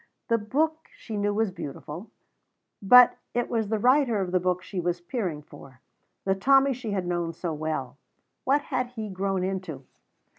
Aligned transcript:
The 0.29 0.39
book, 0.39 0.87
she 0.97 1.15
knew, 1.15 1.31
was 1.31 1.51
beautiful; 1.51 2.09
but 2.81 3.19
it 3.35 3.49
was 3.51 3.67
the 3.69 3.77
writer 3.77 4.19
of 4.19 4.31
the 4.31 4.39
book 4.39 4.63
she 4.63 4.79
was 4.79 4.99
peering 4.99 5.43
for 5.43 5.79
the 6.25 6.33
Tommy 6.33 6.73
she 6.73 6.89
had 6.89 7.05
known 7.05 7.33
so 7.33 7.53
well, 7.53 7.97
what 8.43 8.63
had 8.63 8.87
he 8.87 9.09
grown 9.09 9.43
into? 9.43 9.85